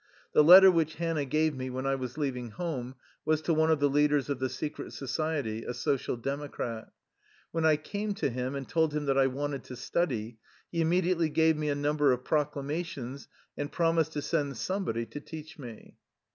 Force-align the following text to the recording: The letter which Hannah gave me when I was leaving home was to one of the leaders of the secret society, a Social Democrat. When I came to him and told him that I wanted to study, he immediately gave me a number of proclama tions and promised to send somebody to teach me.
The 0.33 0.43
letter 0.43 0.71
which 0.71 0.95
Hannah 0.95 1.25
gave 1.25 1.55
me 1.55 1.69
when 1.69 1.85
I 1.85 1.93
was 1.93 2.17
leaving 2.17 2.49
home 2.49 2.95
was 3.23 3.39
to 3.43 3.53
one 3.53 3.69
of 3.69 3.79
the 3.79 3.87
leaders 3.87 4.31
of 4.31 4.39
the 4.39 4.49
secret 4.49 4.93
society, 4.93 5.63
a 5.63 5.75
Social 5.75 6.17
Democrat. 6.17 6.91
When 7.51 7.65
I 7.67 7.77
came 7.77 8.15
to 8.15 8.31
him 8.31 8.55
and 8.55 8.67
told 8.67 8.95
him 8.95 9.05
that 9.05 9.17
I 9.19 9.27
wanted 9.27 9.63
to 9.65 9.75
study, 9.75 10.39
he 10.71 10.81
immediately 10.81 11.29
gave 11.29 11.55
me 11.55 11.69
a 11.69 11.75
number 11.75 12.11
of 12.13 12.23
proclama 12.23 12.83
tions 12.83 13.27
and 13.55 13.71
promised 13.71 14.13
to 14.13 14.23
send 14.23 14.57
somebody 14.57 15.05
to 15.05 15.19
teach 15.19 15.59
me. 15.59 15.97